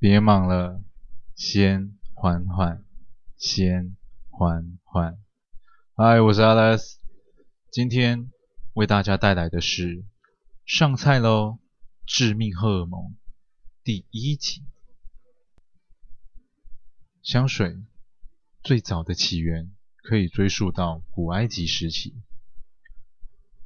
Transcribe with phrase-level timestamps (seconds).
[0.00, 0.80] 别忙了，
[1.34, 2.84] 先缓缓，
[3.36, 3.96] 先
[4.30, 5.18] 缓缓。
[5.96, 6.98] 嗨，我是 Alex，
[7.72, 8.30] 今天
[8.74, 10.04] 为大家带来的是
[10.64, 11.58] 上菜喽，
[12.06, 13.16] 致命荷尔蒙
[13.82, 14.62] 第一集。
[17.20, 17.82] 香水
[18.62, 22.14] 最早的起源可以追溯到古埃及时期，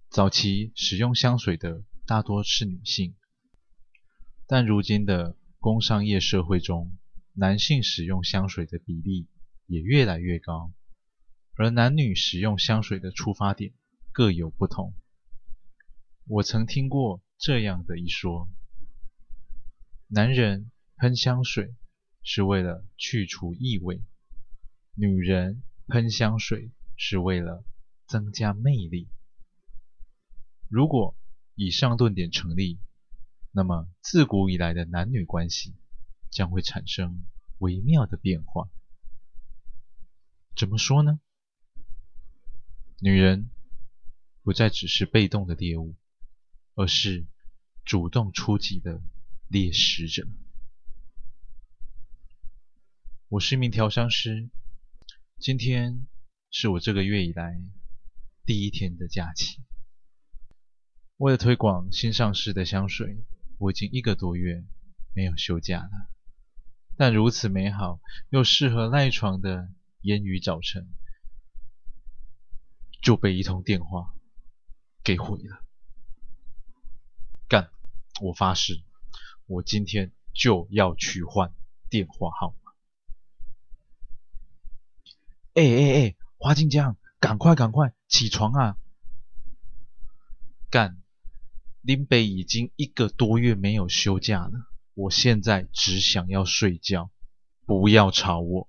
[0.08, 3.14] 早期使用香水的大多是女性，
[4.46, 6.98] 但如今的工商业社会中，
[7.34, 9.28] 男性使用香水的比例
[9.66, 10.72] 也越来越高，
[11.54, 13.72] 而男女使用香水的出发点
[14.10, 14.92] 各有不同。
[16.26, 18.48] 我曾听过这样的一说：
[20.08, 21.76] 男人喷香水
[22.24, 24.02] 是为了去除异味，
[24.96, 27.64] 女人喷香水是为了
[28.08, 29.08] 增加魅力。
[30.68, 31.16] 如果
[31.54, 32.80] 以上论点成立，
[33.54, 35.74] 那么，自古以来的男女关系
[36.30, 37.26] 将会产生
[37.58, 38.70] 微妙的变化。
[40.56, 41.20] 怎么说呢？
[42.98, 43.50] 女人
[44.42, 45.94] 不再只是被动的猎物，
[46.74, 47.26] 而是
[47.84, 49.02] 主动出击的
[49.48, 50.26] 猎食者。
[53.28, 54.48] 我是一名调香师，
[55.38, 56.06] 今天
[56.50, 57.60] 是我这个月以来
[58.46, 59.60] 第一天的假期。
[61.18, 63.22] 为了推广新上市的香水。
[63.62, 64.64] 我已经一个多月
[65.14, 66.08] 没有休假了，
[66.96, 69.68] 但如此美好又适合赖床的
[70.00, 70.92] 烟雨早晨，
[73.00, 74.14] 就被一通电话
[75.04, 75.62] 给毁了。
[77.48, 77.70] 干！
[78.20, 78.82] 我发誓，
[79.46, 81.54] 我今天就要去换
[81.88, 82.72] 电话号码。
[85.54, 88.76] 哎哎哎，花静江，赶快赶快起床啊！
[90.68, 91.01] 干！
[91.82, 97.10] 林北已经一个多月没有休假了，我现在只想要睡觉，
[97.66, 98.68] 不要吵我。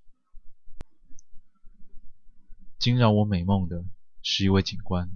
[2.79, 3.85] 惊扰我美梦的
[4.23, 5.11] 是一位警官，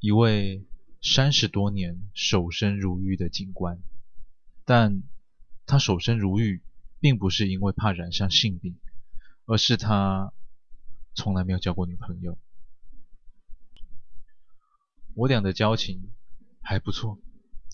[0.00, 0.66] 一位
[1.00, 3.80] 三十多年守身如玉的警官，
[4.64, 5.04] 但
[5.64, 6.60] 他守身如玉，
[6.98, 8.76] 并不是因为怕染上性病，
[9.46, 10.32] 而是他
[11.14, 12.36] 从来没有交过女朋友。
[15.14, 16.10] 我俩的交情。
[16.64, 17.18] 还不错，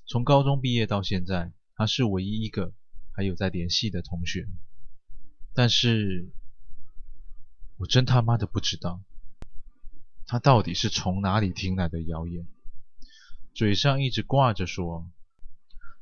[0.06, 2.72] 从高中毕业到现在，他是唯一一个
[3.12, 4.48] 还有在联系的同学。
[5.54, 6.30] 但是，
[7.76, 9.02] 我真他妈的不知道，
[10.26, 12.46] 他到底是从哪里听来的谣言，
[13.54, 15.08] 嘴上一直挂着说，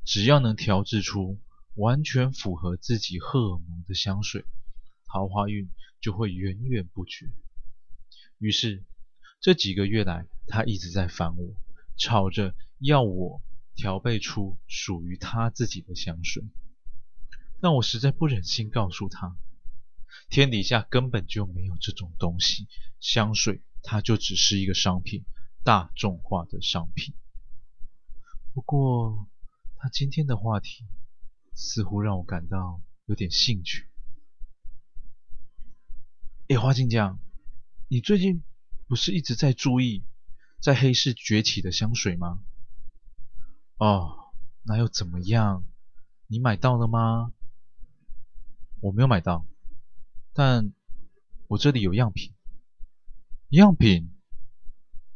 [0.04, 1.38] 只要能调制出
[1.74, 4.44] 完全符合自己荷尔蒙的香水，
[5.06, 5.68] 桃花运
[6.00, 7.26] 就会源源不绝。
[8.38, 8.84] 于是，
[9.40, 11.54] 这几个月来，他一直在烦我，
[11.98, 12.54] 吵着。
[12.78, 13.42] 要我
[13.74, 16.44] 调配出属于他自己的香水，
[17.60, 19.36] 但我实在不忍心告诉他，
[20.28, 22.68] 天底下根本就没有这种东西，
[23.00, 25.24] 香水它就只是一个商品，
[25.64, 27.14] 大众化的商品。
[28.52, 29.28] 不过，
[29.76, 30.86] 他今天的话题
[31.54, 33.88] 似乎让我感到有点兴趣。
[36.48, 37.18] 哎，花静酱，
[37.88, 38.42] 你最近
[38.86, 40.04] 不是一直在注意
[40.60, 42.42] 在黑市崛起的香水吗？
[43.78, 44.32] 哦，
[44.62, 45.64] 那又怎么样？
[46.28, 47.32] 你买到了吗？
[48.80, 49.46] 我没有买到，
[50.32, 50.72] 但
[51.48, 52.34] 我这里有样品。
[53.50, 54.10] 样品？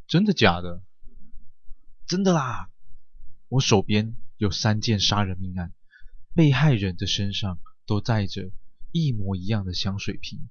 [0.07, 0.83] 真的假的？
[2.07, 2.71] 真的啦！
[3.49, 5.73] 我手边有三件杀人命案，
[6.35, 8.51] 被害人的身上都带着
[8.93, 10.49] 一模一样的香水瓶，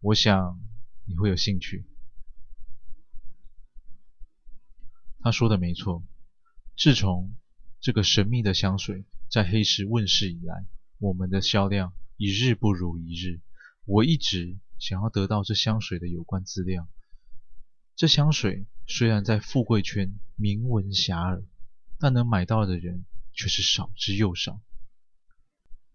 [0.00, 0.60] 我想
[1.04, 1.86] 你会有兴趣。
[5.20, 6.02] 他说的没错，
[6.76, 7.34] 自从
[7.82, 10.64] 这个神秘的香水在黑市问世以来，
[10.98, 13.40] 我们的销量一日不如一日。
[13.84, 16.88] 我一直想要得到这香水的有关资料。
[17.96, 21.42] 这香水虽然在富贵圈名闻遐迩，
[21.98, 24.60] 但能买到的人却是少之又少。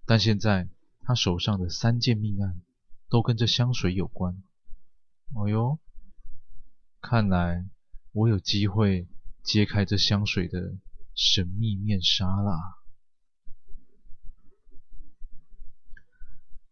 [0.06, 0.68] 但现在
[1.00, 2.60] 他手上的三件命案
[3.08, 4.44] 都跟这香水有关。
[5.36, 5.80] 哎呦，
[7.00, 7.66] 看来
[8.12, 9.08] 我有机会
[9.42, 10.74] 揭开这香水的
[11.18, 12.78] 神秘面纱啦！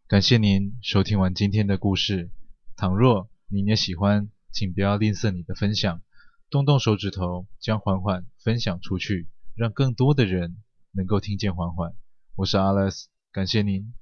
[0.06, 2.30] 感谢您收听完今天的故事。
[2.75, 6.03] 倘若您也喜欢，请不要吝啬你的分享，
[6.51, 10.62] 动动手指头将缓缓分享出去，让更多的人
[10.92, 11.95] 能够听见缓缓。
[12.36, 13.95] 我是 Alex，感谢您。